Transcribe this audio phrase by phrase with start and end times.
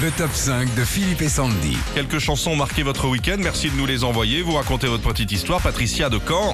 [0.00, 1.76] Le top 5 de Philippe et Sandy.
[1.94, 3.36] Quelques chansons ont marqué votre week-end.
[3.38, 4.42] Merci de nous les envoyer.
[4.42, 5.60] Vous racontez votre petite histoire.
[5.60, 6.52] Patricia de Caen.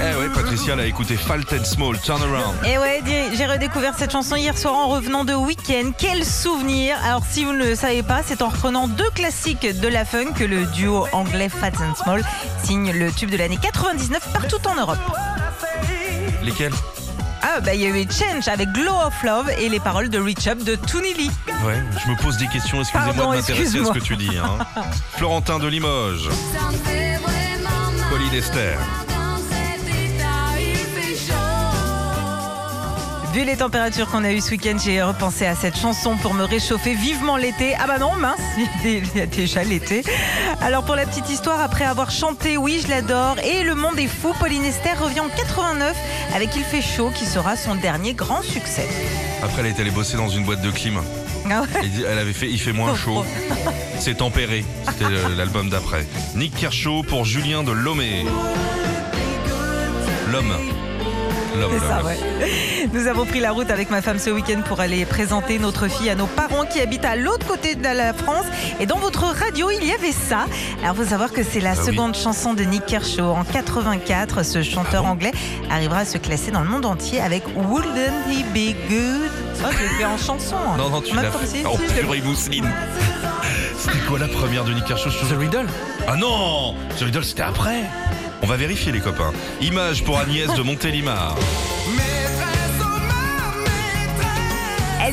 [0.00, 2.64] Eh oui, Patricia elle a écouté Falt and Small, Turn Around.
[2.64, 3.02] Et ouais,
[3.36, 5.90] j'ai redécouvert cette chanson hier soir en revenant de week-end.
[5.98, 9.88] Quel souvenir Alors si vous ne le savez pas, c'est en reprenant deux classiques de
[9.88, 12.22] la funk que le duo anglais Fat and Small
[12.64, 14.98] signe le tube de l'année 99 partout en Europe.
[16.42, 16.72] Lesquels?
[17.42, 20.18] Ah bah il y a eu Change avec Glow of Love et les paroles de
[20.18, 21.30] Reach Up de Toonie Lee.
[21.64, 22.80] Ouais, je me pose des questions.
[22.80, 24.36] Excusez-moi Pardon, de m'intéresser à ce que tu dis.
[24.38, 24.58] hein.
[25.16, 26.28] Florentin de Limoges.
[28.10, 28.78] Pauline Esther.
[33.32, 36.44] Vu les températures qu'on a eues ce week-end, j'ai repensé à cette chanson pour me
[36.44, 37.74] réchauffer vivement l'été.
[37.78, 38.40] Ah bah non, mince,
[38.84, 40.02] il y a déjà l'été.
[40.62, 44.06] Alors pour la petite histoire, après avoir chanté Oui, je l'adore et Le Monde est
[44.06, 45.94] fou, Pauline Esther revient en 89
[46.34, 48.88] avec Il fait chaud qui sera son dernier grand succès.
[49.42, 50.98] Après, elle est allée bosser dans une boîte de clim.
[51.50, 53.24] Ah ouais Et Elle avait fait Il fait moins chaud.
[53.98, 54.64] C'est tempéré.
[54.86, 56.06] C'était l'album d'après.
[56.34, 58.24] Nick Kershaw pour Julien de Lomé.
[60.32, 60.54] L'homme.
[61.60, 62.16] L'homme, C'est ça, ouais.
[62.92, 66.08] Nous avons pris la route avec ma femme ce week-end pour aller présenter notre fille
[66.10, 68.44] à nos parents qui habitent à l'autre côté de la France.
[68.80, 70.46] Et dans votre radio, il y avait ça.
[70.82, 71.86] Alors, faut savoir que c'est la Ah oui.
[71.86, 73.30] seconde chanson de Nick Kershaw.
[73.32, 75.32] En 84, ce chanteur anglais
[75.70, 79.30] arrivera à se classer dans le monde entier avec Wouldn't He Be Good?
[79.64, 80.56] Oh, je l'ai fait en chanson.
[80.76, 81.64] Non, non, tu l'as fait.
[81.66, 82.70] Oh, si, je l'ai- purée mousseline.
[83.76, 85.66] C'était quoi la première de Nick Kershaw The Riddle
[86.06, 87.84] Ah non The Riddle, c'était après.
[88.42, 89.32] On va vérifier, les copains.
[89.60, 91.36] Image pour Agnès de Montélimar.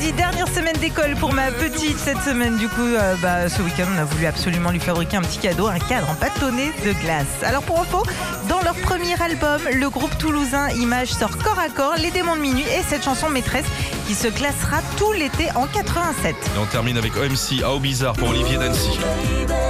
[0.00, 2.56] Dit dernière semaine d'école pour ma petite cette semaine.
[2.56, 5.68] Du coup, euh, bah, ce week-end, on a voulu absolument lui fabriquer un petit cadeau,
[5.68, 7.28] un cadre en bâtonnet de glace.
[7.44, 8.02] Alors pour info,
[8.48, 12.40] dans leur premier album, le groupe toulousain Image sort corps à corps Les démons de
[12.40, 13.66] minuit et cette chanson maîtresse
[14.08, 16.34] qui se classera tout l'été en 87.
[16.34, 18.98] Et on termine avec OMC, How Bizarre pour Olivier Dancy.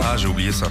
[0.02, 0.68] Ah, j'ai oublié ça.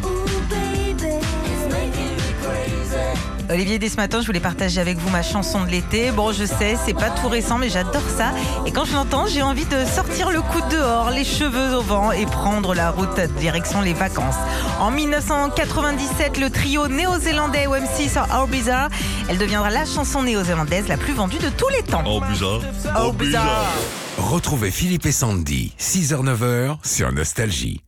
[3.50, 6.12] Olivier, dès ce matin, je voulais partager avec vous ma chanson de l'été.
[6.12, 8.32] Bon, je sais, c'est pas tout récent, mais j'adore ça.
[8.66, 12.12] Et quand je l'entends, j'ai envie de sortir le coude dehors, les cheveux au vent
[12.14, 14.36] et prendre la route direction les vacances.
[14.80, 18.90] En 1997, le trio néo-zélandais OMC sort How Bizarre.
[19.30, 22.04] Elle deviendra la chanson néo-zélandaise la plus vendue de tous les temps.
[22.06, 22.62] Oh, bizarre.
[23.02, 23.74] Oh, bizarre.
[24.18, 27.82] Retrouvez Philippe et Sandy, 6h-9h sur Nostalgie.